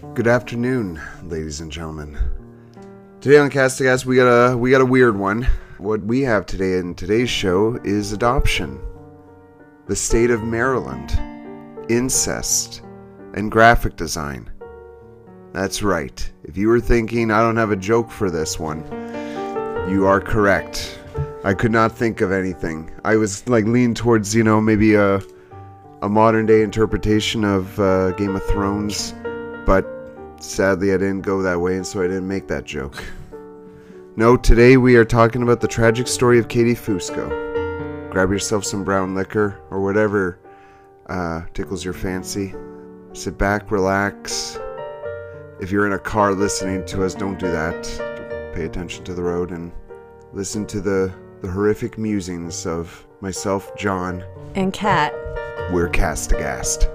[0.00, 2.18] Good afternoon, ladies and gentlemen.
[3.20, 5.46] Today on Cast Aghast, we got a we got a weird one.
[5.76, 8.80] What we have today in today's show is adoption,
[9.88, 11.12] the state of Maryland,
[11.90, 12.82] incest,
[13.34, 14.50] and graphic design.
[15.52, 16.32] That's right.
[16.44, 18.82] If you were thinking I don't have a joke for this one,
[19.86, 20.98] you are correct.
[21.44, 22.90] I could not think of anything.
[23.04, 25.20] I was like leaning towards, you know, maybe a
[26.02, 29.14] a modern day interpretation of uh, Game of Thrones,
[29.66, 29.99] but
[30.42, 33.02] sadly I didn't go that way, and so I didn't make that joke.
[34.16, 37.28] No, today we are talking about the tragic story of Katie Fusco.
[38.10, 40.38] Grab yourself some brown liquor or whatever
[41.06, 42.54] uh, tickles your fancy.
[43.12, 44.58] Sit back, relax.
[45.60, 48.52] If you're in a car listening to us, don't do that.
[48.54, 49.72] Pay attention to the road and
[50.32, 54.24] listen to the, the horrific musings of myself, John.
[54.54, 55.12] And Kat.
[55.70, 56.88] We're cast aghast.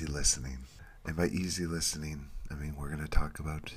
[0.00, 0.58] Easy listening.
[1.04, 3.74] And by easy listening, I mean we're going to talk about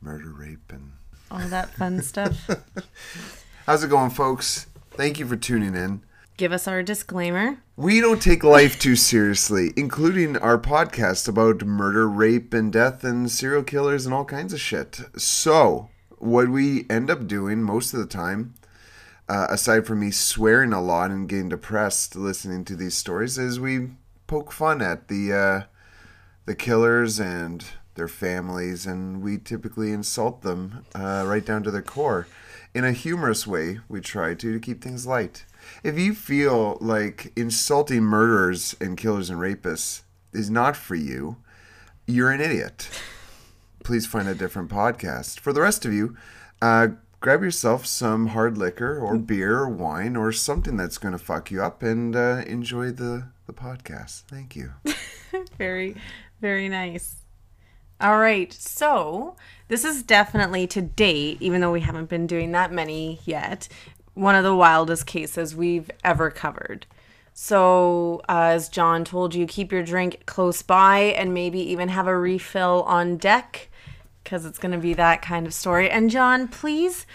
[0.00, 0.92] murder, rape, and.
[1.28, 2.48] All that fun stuff.
[3.66, 4.66] How's it going, folks?
[4.92, 6.02] Thank you for tuning in.
[6.36, 7.58] Give us our disclaimer.
[7.76, 13.28] We don't take life too seriously, including our podcast about murder, rape, and death, and
[13.28, 15.00] serial killers, and all kinds of shit.
[15.16, 18.54] So, what we end up doing most of the time,
[19.28, 23.58] uh, aside from me swearing a lot and getting depressed listening to these stories, is
[23.58, 23.88] we
[24.30, 25.62] poke fun at the uh,
[26.46, 27.64] the killers and
[27.96, 32.28] their families, and we typically insult them uh, right down to their core.
[32.72, 35.44] In a humorous way, we try to to keep things light.
[35.82, 41.36] If you feel like insulting murderers and killers and rapists is not for you,
[42.06, 42.88] you're an idiot.
[43.82, 45.40] Please find a different podcast.
[45.40, 46.16] For the rest of you,
[46.62, 46.88] uh,
[47.18, 51.50] grab yourself some hard liquor or beer or wine or something that's going to fuck
[51.50, 54.22] you up and uh, enjoy the, the podcast.
[54.28, 54.72] Thank you.
[55.58, 55.96] Very,
[56.40, 57.16] very nice.
[58.00, 58.52] All right.
[58.52, 59.36] So,
[59.68, 63.68] this is definitely to date, even though we haven't been doing that many yet,
[64.14, 66.86] one of the wildest cases we've ever covered.
[67.32, 72.06] So, uh, as John told you, keep your drink close by and maybe even have
[72.06, 73.68] a refill on deck
[74.24, 75.90] because it's going to be that kind of story.
[75.90, 77.06] And, John, please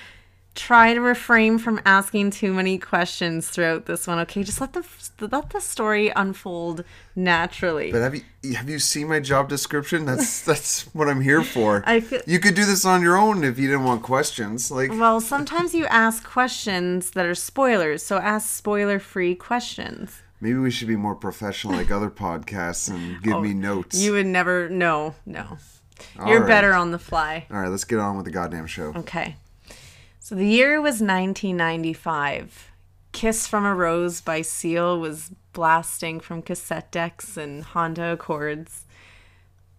[0.56, 4.20] try to refrain from asking too many questions throughout this one.
[4.20, 4.86] Okay, just let the
[5.20, 6.84] let the story unfold
[7.16, 7.92] naturally.
[7.92, 10.06] But have you have you seen my job description?
[10.06, 11.84] That's that's what I'm here for.
[11.86, 14.72] I feel- you could do this on your own if you didn't want questions.
[14.72, 20.22] Like Well, sometimes you ask questions that are spoilers, so ask spoiler-free questions.
[20.42, 24.00] maybe we should be more professional like other podcasts and give me oh, notes.
[24.00, 25.58] Oh, You would never no, no.
[26.28, 26.48] You're right.
[26.48, 27.46] better on the fly.
[27.50, 28.94] All right, let's get on with the goddamn show.
[28.96, 29.36] Okay.
[30.26, 32.72] So the year was 1995.
[33.12, 38.86] Kiss from a Rose by Seal was blasting from cassette decks and Honda Accords.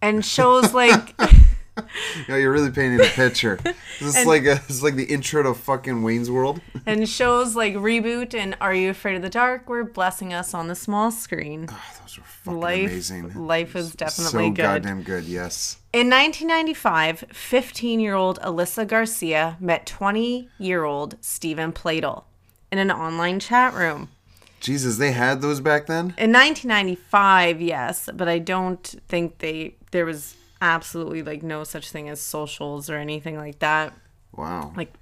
[0.01, 1.13] And shows like
[2.27, 3.59] Yeah, you're really painting a picture.
[3.99, 6.61] This is like a, this is like the intro to fucking Wayne's World.
[6.85, 10.67] and shows like Reboot and Are You Afraid of the Dark were blessing us on
[10.67, 11.67] the small screen.
[11.69, 13.47] Oh, those were fucking life amazing.
[13.47, 14.55] life is definitely so good.
[14.55, 15.23] goddamn good.
[15.23, 15.77] Yes.
[15.93, 22.25] In 1995, 15 year old Alyssa Garcia met 20 year old Stephen Pladl
[22.71, 24.09] in an online chat room.
[24.59, 26.13] Jesus, they had those back then.
[26.17, 32.09] In 1995, yes, but I don't think they there was absolutely like no such thing
[32.09, 33.93] as socials or anything like that.
[34.35, 34.71] Wow.
[34.75, 34.93] Like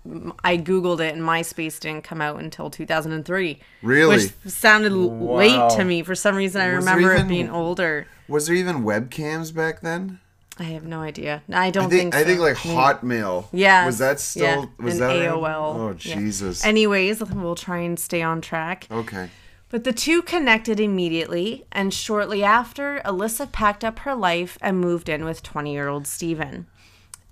[0.43, 3.59] I googled it and MySpace didn't come out until 2003.
[3.81, 4.15] Really?
[4.17, 6.61] Which sounded l late to me for some reason.
[6.61, 8.07] I Was remember even- it being older.
[8.27, 10.19] Was there even webcams back then?
[10.57, 11.43] I have no idea.
[11.51, 13.47] I don't I think, think I think like Hotmail.
[13.51, 13.85] Yeah.
[13.85, 15.39] Was that still yeah, was and that around?
[15.39, 15.75] AOL.
[15.75, 16.15] Oh yeah.
[16.15, 16.63] Jesus.
[16.63, 18.87] Anyways, we'll try and stay on track.
[18.89, 19.29] okay.
[19.75, 25.09] But the two connected immediately, and shortly after, Alyssa packed up her life and moved
[25.09, 26.67] in with 20 year old Stephen.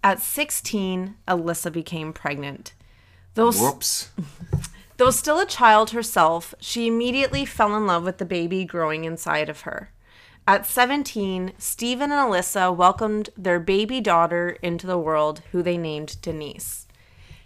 [0.03, 2.73] At 16, Alyssa became pregnant.
[3.35, 4.11] Though, Whoops.
[4.97, 9.47] though still a child herself, she immediately fell in love with the baby growing inside
[9.47, 9.91] of her.
[10.45, 16.21] At 17, Stephen and Alyssa welcomed their baby daughter into the world, who they named
[16.21, 16.87] Denise.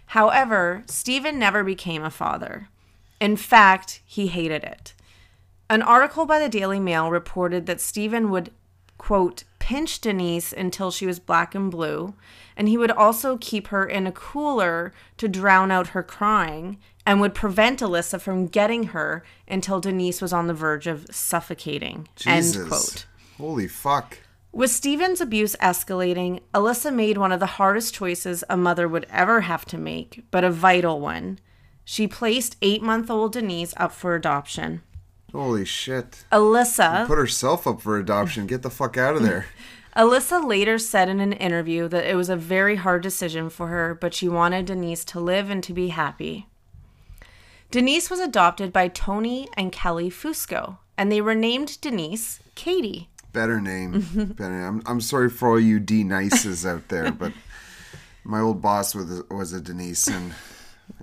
[0.06, 2.68] However, Stephen never became a father.
[3.20, 4.94] In fact, he hated it.
[5.70, 8.50] An article by the Daily Mail reported that Stephen would,
[8.96, 12.14] quote, pinch Denise until she was black and blue,
[12.56, 17.20] and he would also keep her in a cooler to drown out her crying and
[17.20, 22.08] would prevent Alyssa from getting her until Denise was on the verge of suffocating.
[22.16, 22.56] Jesus.
[22.56, 23.06] End quote.
[23.36, 24.18] Holy fuck.
[24.52, 29.42] With Stephen's abuse escalating, Alyssa made one of the hardest choices a mother would ever
[29.42, 31.38] have to make, but a vital one.
[31.90, 34.82] She placed eight month old Denise up for adoption.
[35.32, 36.22] Holy shit.
[36.30, 38.46] Alyssa Put herself up for adoption.
[38.46, 39.46] Get the fuck out of there.
[39.96, 43.94] Alyssa later said in an interview that it was a very hard decision for her,
[43.94, 46.46] but she wanted Denise to live and to be happy.
[47.70, 53.08] Denise was adopted by Tony and Kelly Fusco, and they were named Denise Katie.
[53.32, 53.92] Better name.
[54.36, 54.66] Better name.
[54.66, 57.32] I'm, I'm sorry for all you D nices out there, but
[58.24, 60.34] my old boss was was a Denise, and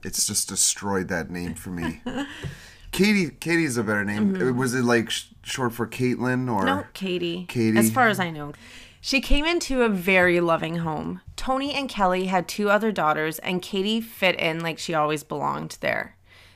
[0.06, 2.02] it's just destroyed that name for me.
[2.92, 3.32] Katie.
[3.32, 4.36] Katie's a better name.
[4.36, 4.58] Mm-hmm.
[4.58, 6.64] Was it like sh- short for Caitlin or?
[6.64, 7.46] No, Katie.
[7.50, 7.78] Katie.
[7.78, 8.54] As far as I know.
[9.02, 11.22] She came into a very loving home.
[11.36, 15.78] Tony and Kelly had two other daughters, and Katie fit in like she always belonged
[15.82, 16.16] there.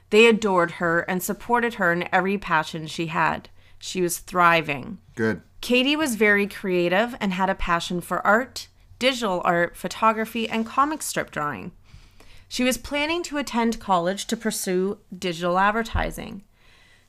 [0.10, 3.50] They adored her and supported her in every passion she had.
[3.78, 4.98] She was thriving.
[5.16, 5.42] Good.
[5.62, 8.68] Katie was very creative and had a passion for art,
[8.98, 11.72] digital art, photography, and comic strip drawing.
[12.51, 16.44] She was planning to attend college to pursue digital advertising.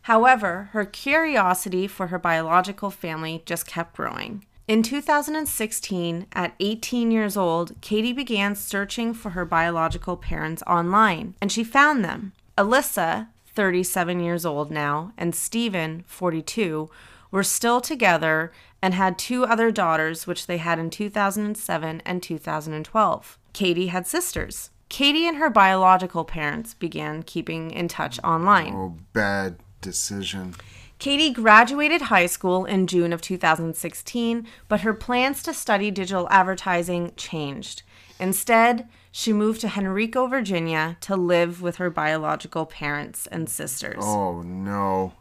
[0.03, 4.45] However, her curiosity for her biological family just kept growing.
[4.69, 11.51] In 2016, at 18 years old, Katie began searching for her biological parents online, and
[11.51, 12.33] she found them.
[12.57, 16.91] Alyssa, 37 years old now, and Stephen, 42,
[17.31, 18.53] were still together
[18.83, 23.39] and had two other daughters, which they had in 2007 and 2012.
[23.53, 24.71] Katie had sisters.
[24.91, 28.75] Katie and her biological parents began keeping in touch online.
[28.75, 30.55] Oh, bad decision.
[30.99, 37.13] Katie graduated high school in June of 2016, but her plans to study digital advertising
[37.17, 37.83] changed.
[38.19, 44.05] Instead, she moved to Henrico, Virginia to live with her biological parents and sisters.
[44.05, 45.15] Oh no.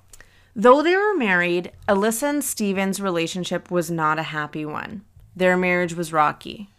[0.56, 5.04] Though they were married, Alyssa and Steven's relationship was not a happy one.
[5.36, 6.72] Their marriage was rocky.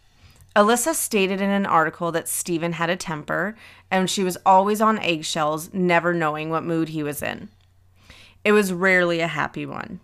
[0.55, 3.55] Alyssa stated in an article that Stephen had a temper
[3.89, 7.49] and she was always on eggshells, never knowing what mood he was in.
[8.43, 10.01] It was rarely a happy one.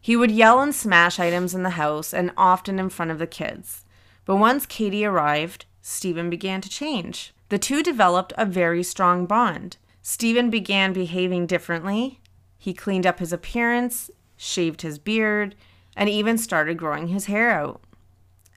[0.00, 3.26] He would yell and smash items in the house and often in front of the
[3.26, 3.84] kids.
[4.24, 7.32] But once Katie arrived, Stephen began to change.
[7.48, 9.76] The two developed a very strong bond.
[10.02, 12.20] Stephen began behaving differently.
[12.58, 15.54] He cleaned up his appearance, shaved his beard,
[15.96, 17.80] and even started growing his hair out.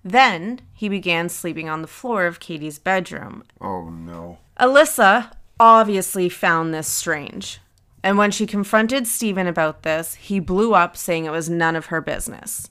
[0.03, 3.43] Then he began sleeping on the floor of Katie's bedroom.
[3.59, 4.37] Oh no.
[4.59, 7.59] Alyssa obviously found this strange.
[8.01, 11.87] And when she confronted Stephen about this, he blew up, saying it was none of
[11.87, 12.69] her business.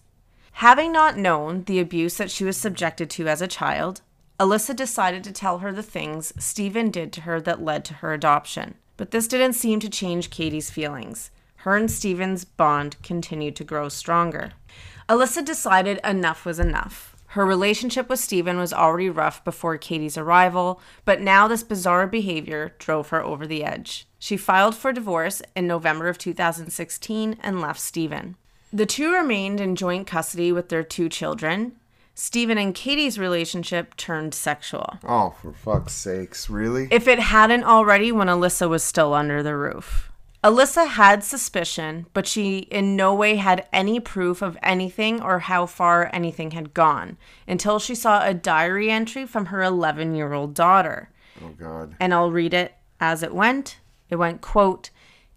[0.53, 4.01] Having not known the abuse that she was subjected to as a child,
[4.41, 8.13] Alyssa decided to tell her the things Stephen did to her that led to her
[8.13, 8.75] adoption.
[8.97, 11.31] But this didn't seem to change Katie's feelings.
[11.57, 14.53] Her and Stephen's bond continued to grow stronger.
[15.09, 17.17] Alyssa decided enough was enough.
[17.33, 22.75] Her relationship with Stephen was already rough before Katie's arrival, but now this bizarre behavior
[22.79, 24.07] drove her over the edge.
[24.19, 28.37] She filed for divorce in November of 2016 and left Stephen.
[28.73, 31.73] The two remained in joint custody with their two children.
[32.15, 34.99] Stephen and Katie's relationship turned sexual.
[35.05, 36.49] Oh, for fuck's sakes.
[36.49, 36.89] Really?
[36.91, 40.08] If it hadn't already when Alyssa was still under the roof.
[40.45, 45.67] Alyssa had suspicion, but she in no way had any proof of anything or how
[45.67, 47.17] far anything had gone
[47.49, 51.11] until she saw a diary entry from her 11 year old daughter.
[51.43, 51.97] oh god.
[51.99, 53.79] And I'll read it as it went.
[54.11, 54.91] It went, quote,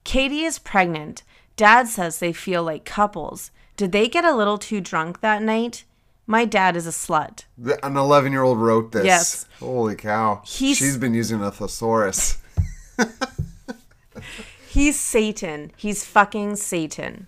[0.04, 1.24] Katie is pregnant.
[1.56, 3.50] Dad says they feel like couples.
[3.78, 5.84] Did they get a little too drunk that night?
[6.28, 7.46] My dad is a slut.
[7.84, 9.06] An 11 year old wrote this.
[9.06, 9.48] Yes.
[9.60, 10.42] Holy cow.
[10.46, 12.38] He's- She's been using a thesaurus.
[14.72, 15.74] He's Satan.
[15.76, 17.28] He's fucking Satan.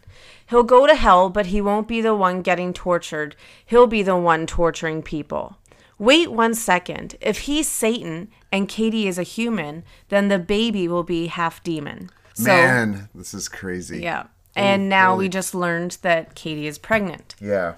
[0.50, 3.35] He'll go to hell, but he won't be the one getting tortured.
[3.65, 5.57] He'll be the one torturing people.
[6.00, 7.17] Wait one second.
[7.19, 12.09] If he's Satan and Katie is a human, then the baby will be half demon.
[12.33, 14.01] So, Man, this is crazy.
[14.01, 14.27] yeah.
[14.55, 17.35] And now we just learned that Katie is pregnant.
[17.41, 17.73] Yeah.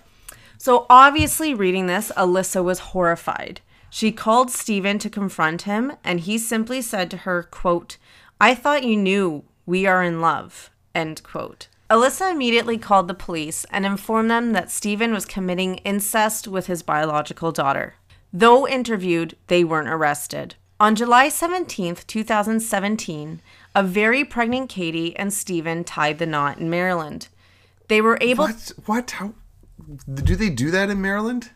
[0.60, 3.62] So obviously, reading this, Alyssa was horrified.
[3.90, 7.98] She called Stephen to confront him, and he simply said to her, quote,
[8.40, 11.68] I thought you knew we are in love, end quote.
[11.90, 16.82] Alyssa immediately called the police and informed them that Stephen was committing incest with his
[16.82, 17.96] biological daughter.
[18.34, 20.56] Though interviewed, they weren't arrested.
[20.80, 23.40] On July 17th, 2017,
[23.76, 27.28] a very pregnant Katie and Stephen tied the knot in Maryland.
[27.88, 28.72] They were able What?
[28.86, 29.12] What?
[29.12, 29.34] How?
[30.14, 31.52] Do they do that in Maryland?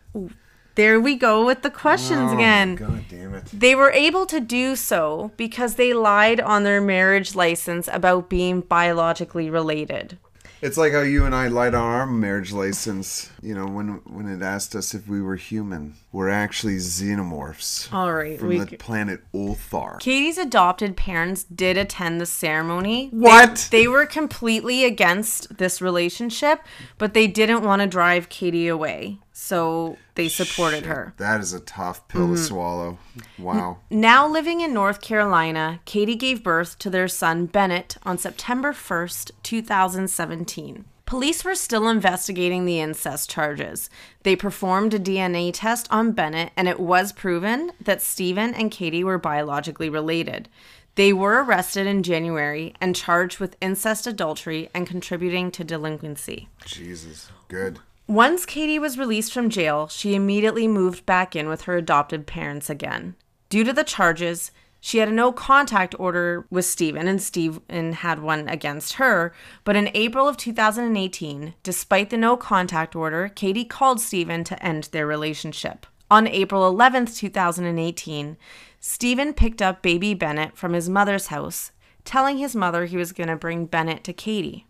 [0.74, 2.76] There we go with the questions Oh, again.
[2.76, 3.44] God damn it.
[3.52, 8.60] They were able to do so because they lied on their marriage license about being
[8.60, 10.18] biologically related.
[10.62, 14.28] It's like how you and I lied on our marriage license, you know, when when
[14.28, 15.94] it asked us if we were human.
[16.12, 20.00] We're actually xenomorphs All right, from we the planet Ulthar.
[20.00, 23.08] Katie's adopted parents did attend the ceremony.
[23.12, 23.68] They- What?
[23.70, 26.60] They, were completely against this relationship,
[26.98, 29.18] but they didn't want to drive Katie away.
[29.50, 31.12] So they supported her.
[31.16, 32.34] That is a tough pill Mm-hmm.
[32.34, 32.98] to swallow.
[33.36, 33.78] Wow.
[33.90, 39.32] Now living in North Carolina, Katie gave birth to their son Bennett on September 1st,
[39.42, 40.84] 2017.
[41.04, 43.90] Police were still investigating the incest charges.
[44.22, 49.02] They performed a DNA test on Bennett, and it was proven that Stephen and Katie
[49.02, 50.48] were biologically related.
[50.94, 56.48] They were arrested in January and charged with incest adultery and contributing to delinquency.
[56.64, 57.30] Jesus.
[57.48, 57.80] Good.
[58.10, 62.68] Once Katie was released from jail, she immediately moved back in with her adopted parents
[62.68, 63.14] again.
[63.48, 64.50] Due to the charges,
[64.80, 69.32] she had a no contact order with Stephen, and Stephen had one against her.
[69.62, 74.88] But in April of 2018, despite the no contact order, Katie called Stephen to end
[74.90, 75.86] their relationship.
[76.10, 78.36] On April 11th, 2018,
[78.80, 81.70] Stephen picked up baby Bennett from his mother's house,
[82.04, 84.66] telling his mother he was going to bring Bennett to Katie.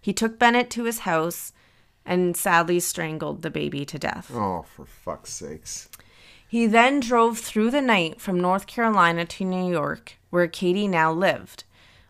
[0.00, 1.52] He took Bennett to his house
[2.10, 4.32] and sadly strangled the baby to death.
[4.34, 5.88] Oh, for fuck's sakes.
[6.46, 11.12] He then drove through the night from North Carolina to New York, where Katie now
[11.12, 11.62] lived.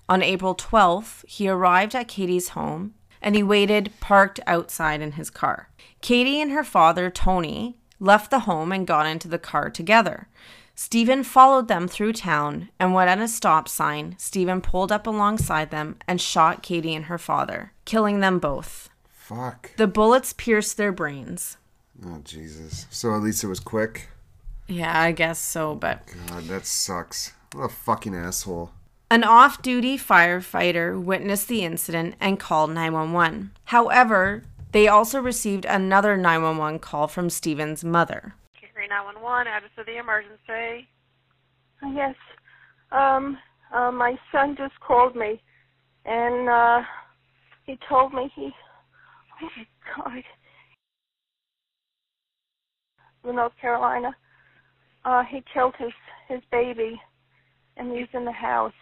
[0.08, 5.28] On April 12th, he arrived at Katie's home and he waited parked outside in his
[5.28, 5.68] car.
[6.00, 10.28] Katie and her father, Tony, left the home and got into the car together.
[10.74, 15.70] Stephen followed them through town, and when at a stop sign, Stephen pulled up alongside
[15.70, 18.89] them and shot Katie and her father, killing them both.
[19.30, 19.76] Fuck.
[19.76, 21.56] The bullets pierced their brains.
[22.04, 22.86] Oh, Jesus.
[22.90, 24.08] So at least it was quick.
[24.66, 27.32] Yeah, I guess so, but God, that sucks.
[27.52, 28.72] What a fucking asshole.
[29.08, 33.52] An off duty firefighter witnessed the incident and called 911.
[33.66, 38.34] However, they also received another 911 call from Stephen's mother.
[38.74, 39.46] Three nine one one.
[39.46, 40.88] Address of the emergency.
[41.92, 42.16] Yes.
[42.90, 43.38] Um,
[43.72, 45.40] uh, my son just called me,
[46.04, 46.82] and uh,
[47.64, 48.52] he told me he.
[49.42, 49.66] Oh my
[49.96, 50.22] God.
[53.28, 54.14] In North Carolina,
[55.04, 55.92] uh, he killed his
[56.28, 57.00] his baby,
[57.76, 58.72] and he's in the house.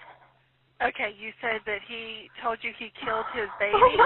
[0.83, 4.03] Okay, you said that he told you he killed his baby.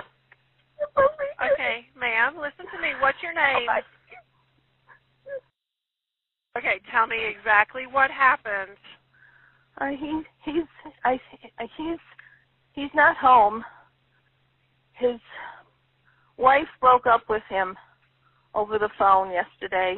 [1.53, 2.93] Okay, ma'am, listen to me.
[3.01, 3.69] What's your name?
[6.55, 8.77] Okay, tell me exactly what happened.
[9.81, 10.65] Uh, he he's
[11.03, 11.19] I
[11.79, 11.99] he's
[12.73, 13.65] he's not home.
[14.93, 15.19] His
[16.37, 17.77] wife broke up with him
[18.55, 19.97] over the phone yesterday,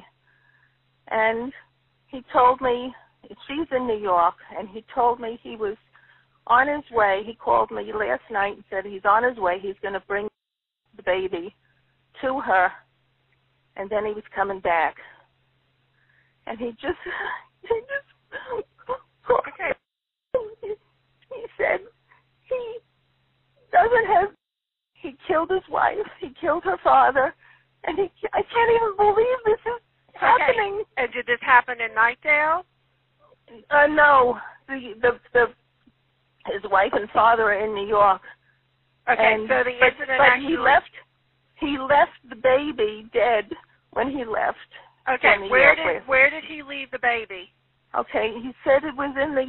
[1.09, 1.53] and
[2.07, 2.93] he told me
[3.47, 5.77] she's in New York, and he told me he was
[6.47, 7.23] on his way.
[7.25, 9.59] He called me last night and said he's on his way.
[9.61, 10.29] He's going to bring
[10.97, 11.55] the baby
[12.23, 12.71] to her,
[13.77, 14.97] and then he was coming back.
[16.47, 17.01] And he just
[17.63, 18.15] he just
[19.31, 19.73] Okay.
[21.35, 21.81] he said
[22.49, 22.79] he
[23.73, 24.29] doesn't have
[25.05, 27.35] he killed his wife he killed her father
[27.85, 29.81] and he i can't even believe this is
[30.15, 30.83] happening.
[30.97, 32.63] And did this happen in Knightdale?
[33.71, 34.39] uh no.
[34.69, 35.47] The the the
[36.53, 38.23] his wife and father are in new york.
[39.11, 40.91] Okay, and so the but, incident but actually he left
[41.61, 43.45] he left the baby dead
[43.93, 44.59] when he left.
[45.09, 47.51] Okay, where did where did he leave the baby?
[47.97, 49.47] okay he said it was in the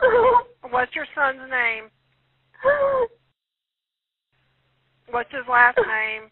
[0.70, 1.90] What's your son's name?
[5.10, 6.30] What's his last name?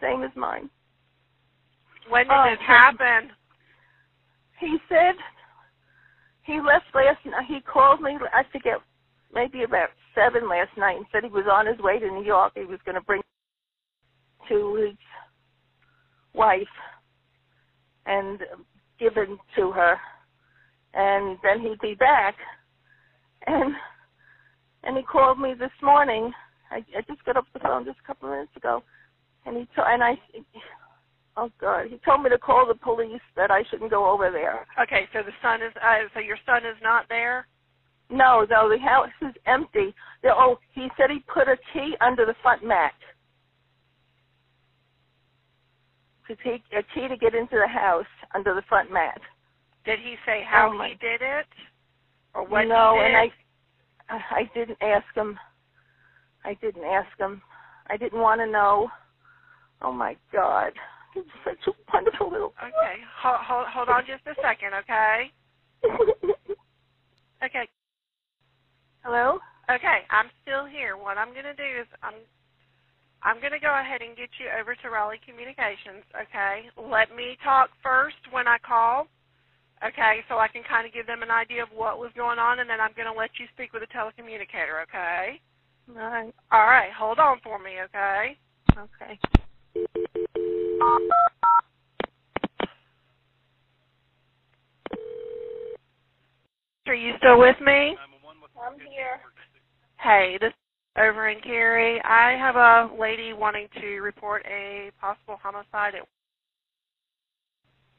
[0.00, 0.68] same as mine
[2.08, 3.30] When did Oh, this happen?
[4.58, 5.14] He said
[6.44, 7.46] he left last night.
[7.46, 8.78] He called me, I forget,
[9.32, 12.52] maybe about seven last night and said he was on his way to New York.
[12.56, 13.22] He was going to bring
[14.48, 14.96] to his
[16.34, 16.62] wife
[18.06, 18.40] and
[18.98, 19.96] give it to her.
[20.94, 22.34] And then he'd be back.
[23.46, 23.74] And
[24.84, 26.32] and he called me this morning.
[26.70, 28.82] I, I just got off the phone just a couple of minutes ago.
[29.46, 30.18] And he to, and I
[31.36, 31.86] Oh God!
[31.88, 34.66] He told me to call the police that I shouldn't go over there.
[34.82, 37.46] Okay, so the son is uh, so your son is not there.
[38.10, 39.94] No, no, the house is empty.
[40.22, 42.92] The, oh, he said he put a key under the front mat.
[46.28, 49.20] To take a key to get into the house under the front mat.
[49.84, 51.46] Did he say how Oh, my- he did it,
[52.34, 53.06] or what no, he did?
[53.14, 53.32] and
[54.08, 55.38] I, I didn't ask him.
[56.44, 57.42] I didn't ask him.
[57.88, 58.90] I didn't want to know.
[59.80, 60.72] Oh my God,
[61.14, 62.54] he's such a wonderful little.
[62.62, 65.30] Okay, hold, hold, hold on just a second, okay?
[67.44, 67.68] Okay,
[69.02, 69.40] Hello.
[69.68, 70.96] okay, I'm still here.
[70.96, 72.14] What I'm going to do is I'm
[73.24, 76.66] I'm going to go ahead and get you over to Raleigh Communications, okay?
[76.78, 79.08] Let me talk first when I call,
[79.86, 82.60] okay, so I can kind of give them an idea of what was going on,
[82.60, 85.40] and then I'm going to let you speak with a telecommunicator, okay?
[85.90, 86.34] All right.
[86.52, 88.36] All right, hold on for me, okay?
[88.76, 89.18] Okay.
[96.86, 97.96] Are you still with me?
[98.60, 99.20] I'm here.
[100.00, 100.54] Hey, this is
[100.98, 102.00] over in Cary.
[102.02, 106.06] I have a lady wanting to report a possible homicide at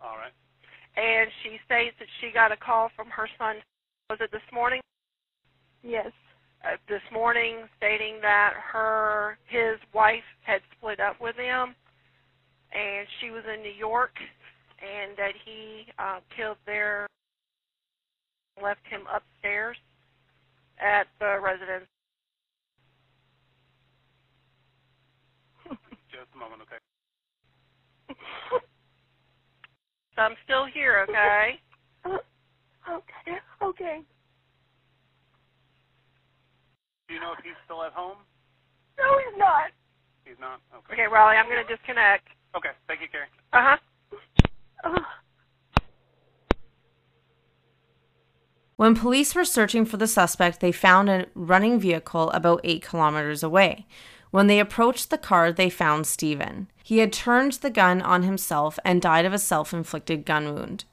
[0.02, 0.34] All right.
[0.96, 3.56] And she states that she got a call from her son
[4.10, 4.82] was it this morning
[5.82, 6.12] Yes.
[6.64, 11.76] uh, this morning stating that her his wife had split up with him
[12.74, 14.12] and she was in New York
[14.82, 17.08] and that he uh, killed their
[18.62, 19.78] left him upstairs
[20.80, 21.86] at the residence
[26.12, 26.78] Just a moment, okay?
[30.16, 31.60] so I'm still here okay
[32.92, 33.38] okay.
[33.62, 34.02] Okay.
[37.08, 38.18] Do you know if he's still at home?
[38.98, 39.72] No, he's not.
[40.26, 40.60] He's not?
[40.76, 40.94] Okay.
[40.94, 42.70] okay Raleigh I'm going to disconnect Okay.
[42.88, 43.26] Thank you, Cary.
[43.54, 43.78] uh-huh
[44.86, 44.98] Oh.
[48.76, 53.44] When police were searching for the suspect, they found a running vehicle about eight kilometers
[53.44, 53.86] away.
[54.34, 56.66] When they approached the car, they found Stephen.
[56.84, 60.86] He had turned the gun on himself and died of a self inflicted gun wound.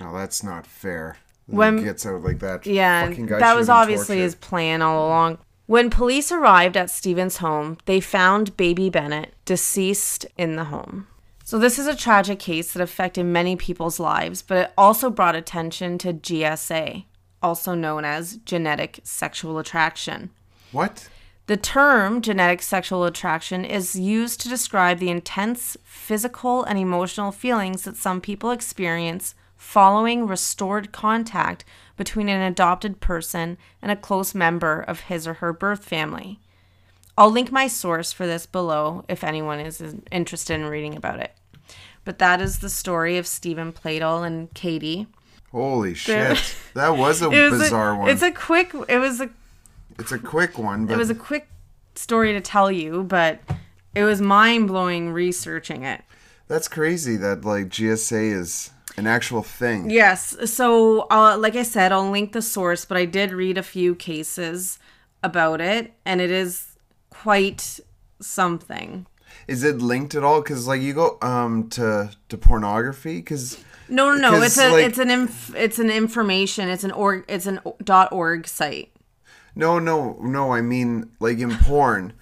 [0.00, 1.18] No, that's not fair.
[1.46, 2.66] When- he gets out like that.
[2.66, 3.08] Yeah,
[3.38, 4.22] that was obviously tortured.
[4.24, 5.38] his plan all along.
[5.66, 11.06] When police arrived at Stephen's home, they found baby Bennett deceased in the home.
[11.44, 15.36] So, this is a tragic case that affected many people's lives, but it also brought
[15.36, 17.04] attention to GSA,
[17.40, 20.30] also known as genetic sexual attraction.
[20.72, 21.08] What?
[21.46, 27.82] The term genetic sexual attraction is used to describe the intense physical and emotional feelings
[27.82, 31.64] that some people experience following restored contact
[31.96, 36.38] between an adopted person and a close member of his or her birth family.
[37.18, 41.32] I'll link my source for this below if anyone is interested in reading about it.
[42.04, 45.06] But that is the story of Stephen Pladl and Katie.
[45.50, 46.56] Holy shit.
[46.74, 48.08] That was a was bizarre a, one.
[48.08, 48.72] It's a quick.
[48.88, 49.28] It was a
[49.98, 51.48] It's a quick one, but it was a quick
[51.94, 53.40] story to tell you, but
[53.94, 56.02] it was mind blowing researching it.
[56.48, 59.90] that's crazy that like GSA is an actual thing.
[59.90, 60.36] Yes.
[60.50, 63.94] So, uh, like I said, I'll link the source, but I did read a few
[63.94, 64.78] cases
[65.22, 66.76] about it, and it is
[67.10, 67.80] quite
[68.20, 69.06] something.
[69.48, 70.40] Is it linked at all?
[70.42, 74.42] Because like you go um to to pornography because No, no, no.
[74.42, 76.68] It's a, like- it's an, inf- it's an information.
[76.68, 78.91] It's an org, it's an dot org site.
[79.54, 82.12] No no no I mean like in porn.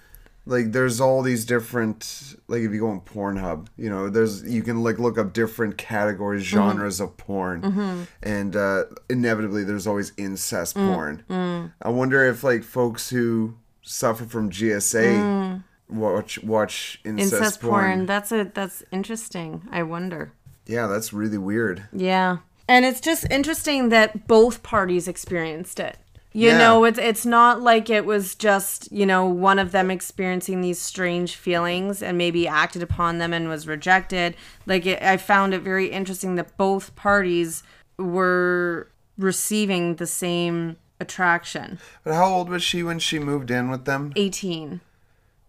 [0.47, 4.63] Like there's all these different like if you go on Pornhub, you know, there's you
[4.63, 6.55] can like look up different categories, Mm-hmm.
[6.71, 10.87] genres of porn, and uh, inevitably there's always incest Mm,
[11.29, 11.73] porn.
[11.81, 17.37] I wonder if like folks who suffer from GSA watch watch incest, Mm.
[17.37, 17.71] Incest porn.
[17.73, 18.05] porn.
[18.07, 19.67] That's a that's interesting.
[19.71, 20.33] I wonder.
[20.65, 21.83] Yeah, that's really weird.
[21.93, 22.37] Yeah.
[22.67, 25.97] And it's just interesting that both parties experienced it.
[26.33, 26.57] You Yeah.
[26.59, 30.79] know, it's it's not like it was just, you know, one of them experiencing these
[30.79, 34.35] strange feelings and maybe acted upon them and was rejected.
[34.65, 37.63] Like it, I found it very interesting that both parties
[37.97, 41.79] were receiving the same attraction.
[42.03, 44.13] But how old was she when she moved in with them?
[44.15, 44.79] 18.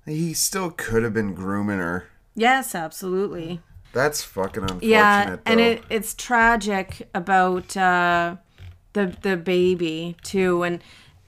[0.05, 2.09] He still could have been grooming her.
[2.35, 3.61] Yes, absolutely.
[3.93, 4.89] That's fucking unfortunate.
[4.89, 5.65] yeah and though.
[5.65, 8.37] it, it's tragic about uh,
[8.93, 10.83] the the baby too and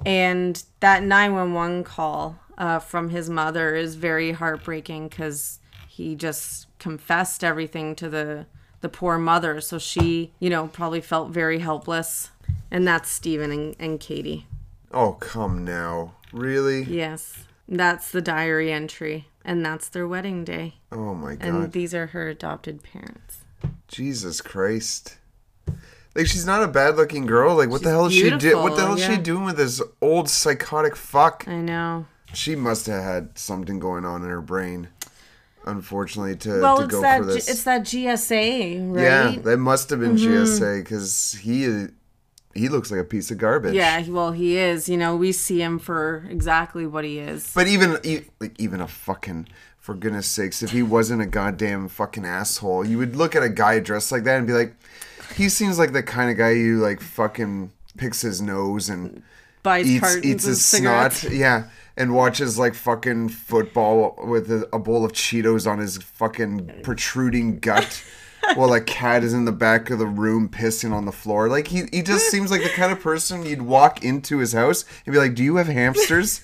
[0.05, 7.43] and that 911 call uh, from his mother is very heartbreaking because he just confessed
[7.43, 8.47] everything to the
[8.81, 9.61] the poor mother.
[9.61, 12.31] So she you know probably felt very helpless
[12.71, 14.47] and that's Stephen and, and Katie.
[14.93, 16.83] Oh come now, really?
[16.83, 17.45] yes.
[17.67, 20.75] That's the diary entry and that's their wedding day.
[20.93, 23.39] Oh my god, and these are her adopted parents.
[23.89, 25.19] Jesus Christ!
[26.15, 27.57] Like she's not a bad-looking girl.
[27.57, 28.59] Like what the hell is she do?
[28.59, 31.45] What the hell is she doing with this old psychotic fuck?
[31.49, 34.89] I know She must have had something going on in her brain.
[35.67, 37.49] Unfortunately, to well, to go that for G- this.
[37.49, 38.79] it's that GSA, right?
[38.79, 38.99] Mm-hmm.
[38.99, 41.87] Yeah, that must have been GSA because he
[42.55, 43.75] he looks like a piece of garbage.
[43.75, 44.89] Yeah, well, he is.
[44.91, 47.51] You know, we see him for exactly what he is.
[47.55, 47.93] But even
[48.41, 49.49] like even a fucking
[49.79, 53.49] for goodness sakes, if he wasn't a goddamn fucking asshole, you would look at a
[53.49, 54.75] guy dressed like that and be like,
[55.37, 59.23] he seems like the kind of guy who like fucking picks his nose and
[59.63, 61.19] Buys eats eats his cigarettes.
[61.21, 61.33] snot.
[61.33, 61.65] Yeah.
[61.97, 67.61] And watches like fucking football with a, a bowl of Cheetos on his fucking protruding
[67.61, 68.05] gut
[68.57, 71.49] while a cat is in the back of the room pissing on the floor.
[71.49, 74.85] Like he, he just seems like the kind of person you'd walk into his house
[75.07, 76.43] and be like, Do you have hamsters?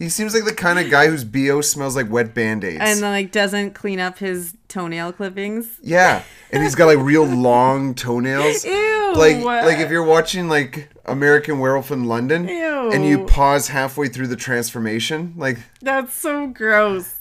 [0.00, 2.78] He seems like the kind of guy whose BO smells like wet band-aids.
[2.80, 5.78] And then like doesn't clean up his toenail clippings.
[5.82, 6.22] yeah.
[6.50, 8.64] And he's got like real long toenails.
[8.64, 9.12] Ew.
[9.14, 12.90] Like like if you're watching like American Werewolf in London Ew.
[12.90, 17.16] and you pause halfway through the transformation, like That's so gross.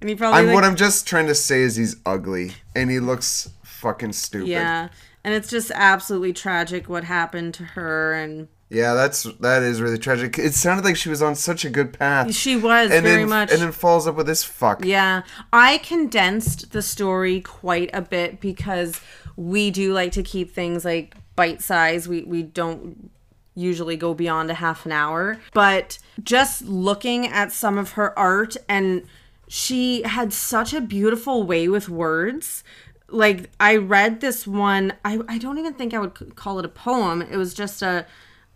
[0.00, 2.90] And he probably I'm like, what I'm just trying to say is he's ugly and
[2.90, 4.48] he looks fucking stupid.
[4.48, 4.88] Yeah.
[5.22, 9.98] And it's just absolutely tragic what happened to her and Yeah, that's that is really
[9.98, 10.38] tragic.
[10.38, 12.34] It sounded like she was on such a good path.
[12.34, 14.84] she was and very then, much and then falls up with this fuck.
[14.84, 15.22] Yeah.
[15.52, 19.00] I condensed the story quite a bit because
[19.36, 22.08] we do like to keep things like bite size.
[22.08, 23.10] We we don't
[23.54, 25.38] usually go beyond a half an hour.
[25.52, 29.04] But just looking at some of her art and
[29.48, 32.64] she had such a beautiful way with words.
[33.08, 36.68] Like I read this one, I, I don't even think I would call it a
[36.68, 37.22] poem.
[37.22, 38.06] It was just a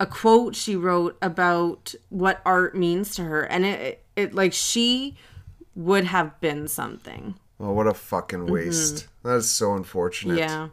[0.01, 5.15] a quote she wrote about what art means to her and it, it, like she
[5.77, 7.35] would have been something.
[7.59, 9.07] Well, what a fucking waste.
[9.23, 10.39] That is so unfortunate.
[10.39, 10.49] Mm-hmm.
[10.49, 10.69] Yeah.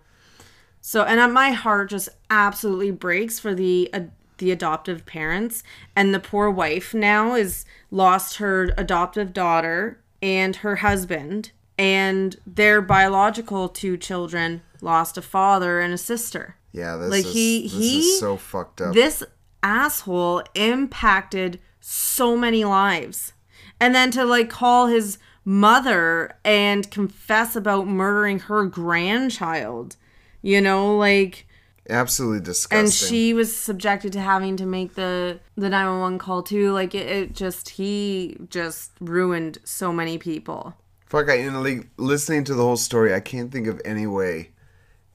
[0.80, 4.02] So, and uh, my heart just absolutely breaks for the uh,
[4.38, 5.64] the adoptive parents,
[5.96, 12.82] and the poor wife now is lost her adoptive daughter and her husband, and their
[12.82, 16.56] biological two children lost a father and a sister.
[16.72, 18.94] Yeah, this Like, is he- this he- is so fucked up.
[18.94, 19.24] This
[19.64, 23.34] asshole impacted so many lives.
[23.80, 29.96] And then to like call his mother and confess about murdering her grandchild,
[30.42, 31.48] you know, like
[31.90, 32.80] Absolutely disgusting.
[32.80, 37.08] and she was subjected to having to make the the 911 call too like it,
[37.08, 40.74] it just he just ruined so many people
[41.08, 44.50] Fuck, I, know, like, listening to the whole story, I can't think of any way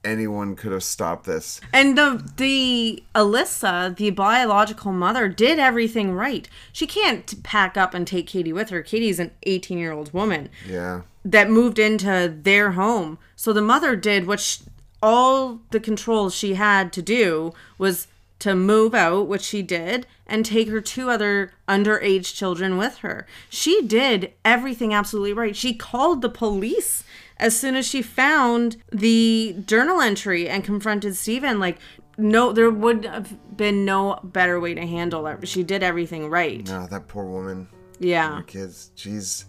[0.03, 1.61] anyone could have stopped this.
[1.71, 6.49] And the the Alyssa, the biological mother, did everything right.
[6.73, 8.81] She can't pack up and take Katie with her.
[8.81, 11.01] Katie's an 18 year old woman Yeah.
[11.23, 13.17] that moved into their home.
[13.35, 14.59] So the mother did what sh
[15.01, 18.07] all the control she had to do was
[18.39, 23.27] to move out, which she did, and take her two other underage children with her.
[23.49, 25.55] She did everything absolutely right.
[25.55, 27.03] She called the police
[27.37, 31.59] as soon as she found the journal entry and confronted Stephen.
[31.59, 31.77] Like,
[32.17, 35.47] no, there would have been no better way to handle it.
[35.47, 36.65] She did everything right.
[36.67, 37.67] No, that poor woman.
[37.99, 38.41] Yeah.
[38.47, 38.91] Kids.
[38.95, 39.45] Jeez.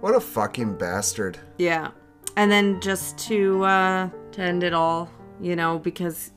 [0.00, 1.38] What a fucking bastard.
[1.58, 1.92] Yeah.
[2.36, 5.08] And then just to uh to end it all,
[5.40, 6.32] you know, because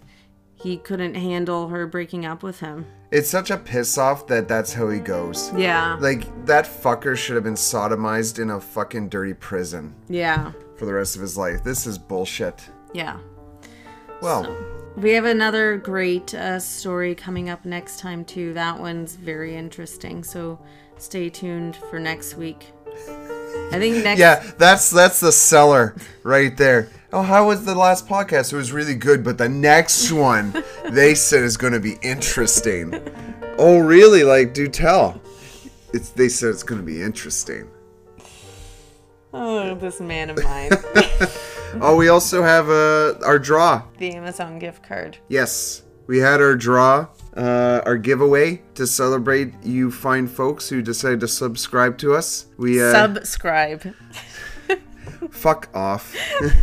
[0.61, 2.85] he couldn't handle her breaking up with him.
[3.11, 5.51] It's such a piss off that that's how he goes.
[5.55, 5.97] Yeah.
[5.99, 10.51] Like, that fucker should have been sodomized in a fucking dirty prison Yeah.
[10.75, 11.63] for the rest of his life.
[11.63, 12.69] This is bullshit.
[12.93, 13.17] Yeah.
[14.21, 14.55] Well,
[14.97, 18.53] We have another great uh, story coming up next time too.
[18.53, 20.23] That one's very interesting.
[20.23, 20.59] So
[20.97, 22.71] stay tuned for next week.
[23.71, 26.89] I think next yeah, that's that's the seller right there.
[27.13, 28.51] Oh, how was the last podcast?
[28.51, 30.53] It was really good, but the next one
[30.89, 32.93] they said is going to be interesting.
[33.57, 34.23] Oh, really?
[34.23, 35.21] Like, do tell.
[35.93, 37.69] It's they said it's going to be interesting.
[39.33, 40.71] Oh, this man of mine.
[41.81, 43.83] Oh, we also have uh, our draw.
[43.97, 45.17] the Amazon gift card.
[45.27, 51.19] Yes, we had our draw, uh, our giveaway to celebrate you fine folks who decided
[51.19, 52.47] to subscribe to us.
[52.57, 53.93] We uh, Subscribe.
[55.31, 56.15] Fuck off.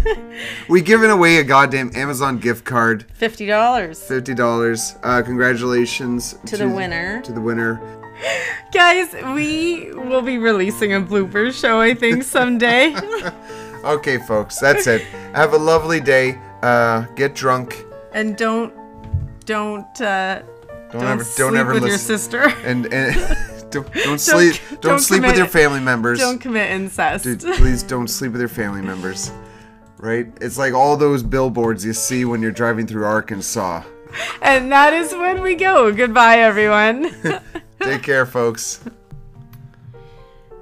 [0.68, 4.02] we given away a goddamn Amazon gift card, Fifty dollars.
[4.02, 4.96] fifty dollars.
[5.02, 7.20] Uh, congratulations To the winner.
[7.22, 7.80] To the winner.
[8.72, 12.94] Guys, we will be releasing a blooper show, I think, someday.
[13.84, 15.02] Okay, folks, that's it.
[15.34, 16.38] Have a lovely day.
[16.62, 17.84] Uh, get drunk.
[18.14, 18.72] and don't
[19.44, 20.40] don't uh
[20.90, 22.16] Don't, don't, ever, don't ever with your listen.
[22.18, 22.40] sister.
[22.64, 23.14] And and
[23.74, 24.60] don't, don't sleep.
[24.70, 26.18] Don't, don't sleep with your family members.
[26.18, 27.24] don't commit incest.
[27.24, 29.30] Dude, please don't sleep with your family members.
[29.98, 30.26] Right?
[30.40, 33.82] It's like all those billboards you see when you're driving through Arkansas.
[34.42, 35.92] And that is when we go.
[35.92, 37.10] Goodbye, everyone.
[37.80, 38.84] Take care, folks.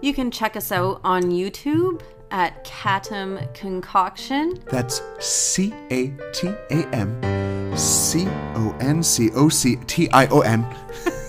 [0.00, 4.58] you can check us out on YouTube at Catam Concoction.
[4.70, 10.40] That's C A T A M C O N C O C T I O
[10.40, 10.64] N.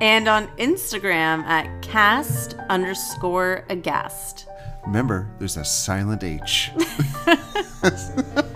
[0.00, 4.46] And on Instagram at cast underscore aghast.
[4.84, 6.70] Remember, there's a silent H.